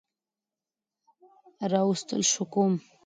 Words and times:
راوستل 1.71 2.21
شو 2.31 2.43
کوم 2.53 2.73